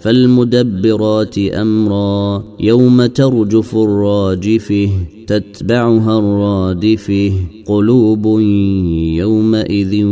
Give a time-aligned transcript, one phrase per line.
[0.00, 4.90] فالمدبرات أمرا يوم ترجف الراجفه
[5.26, 7.32] تتبعها الرادفه
[7.66, 8.40] قلوب
[9.16, 10.04] يومئذ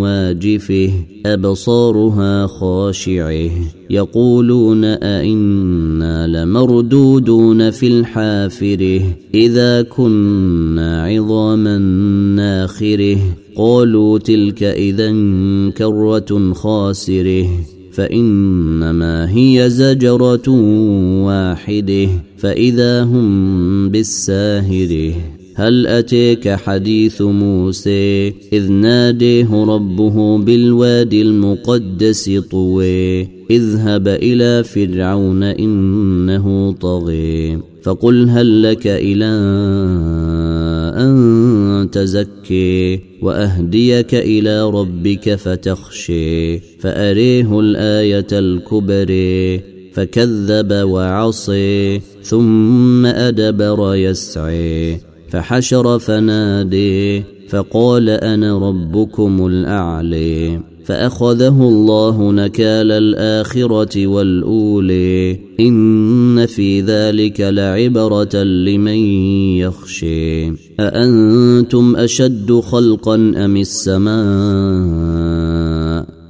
[0.00, 0.90] واجفه
[1.26, 3.50] أبصارها خاشعة
[3.90, 9.00] يقولون أئنا لمردودون في الحافرة
[9.34, 11.78] إذا كنا عظاما
[12.36, 13.18] ناخرة
[13.56, 15.10] قالوا تلك اذا
[15.70, 17.46] كرة خاسرة
[17.96, 20.50] فإنما هي زجرة
[21.24, 25.14] واحدة فإذا هم بالساهرة.
[25.54, 37.58] هل أتيك حديث موسى؟ إذ ناديه ربه بالوادي المقدس طوي اذهب إلى فرعون إنه طغي
[37.82, 39.26] فقل هل لك إلى
[41.96, 49.60] تزكي وأهديك إلى ربك فتخشي فأريه الآية الكبرى
[49.92, 64.06] فكذب وعصي ثم أدبر يسعي فحشر فنادي فقال أنا ربكم الاعلي فأخذه الله نكال الآخرة
[64.06, 65.38] والاولي
[66.46, 68.98] في ذلك لعبره لمن
[69.58, 74.16] يخشي اانتم اشد خلقا ام السماء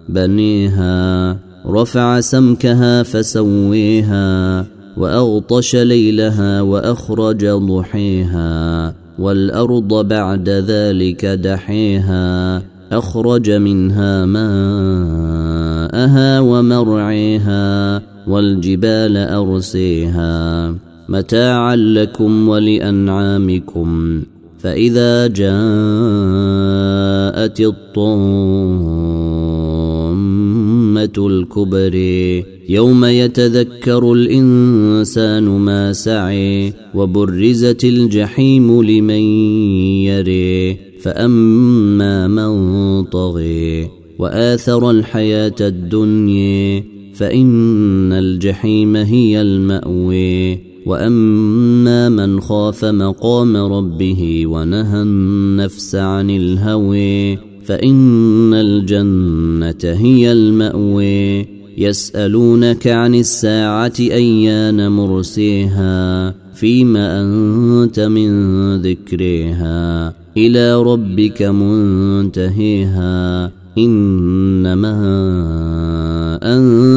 [0.08, 15.10] بنيها رفع سمكها فسويها واغطش ليلها واخرج ضحيها والارض بعد ذلك دحيها اخرج منها ماءها
[16.40, 20.74] ومرعيها والجبال أرسيها
[21.08, 24.22] متاعا لكم ولأنعامكم
[24.58, 25.46] فإذا جاءت
[27.60, 28.76] الطامة
[31.18, 31.94] الكبر
[32.68, 39.22] يوم يتذكر الإنسان ما سعي وبرزت الجحيم لمن
[40.10, 43.88] يري فأما من طغي
[44.18, 56.30] وآثر الحياة الدنيا فإن الجحيم هي الماوي وأما من خاف مقام ربه ونهى النفس عن
[56.30, 61.46] الهوي فإن الجنة هي الماوي
[61.78, 72.76] يسألونك عن الساعة أيان مرسيها فيما أنت من ذكرها إلى ربك منتهيها.
[73.78, 74.96] إنما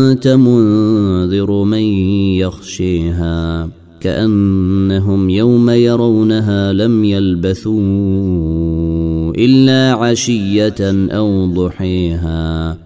[0.10, 1.84] انت منذر من
[2.44, 3.70] يخشيها
[4.02, 7.80] كأنهم يوم يرونها لم يلبثوا
[9.38, 12.78] إلا عشية أو ضحيها.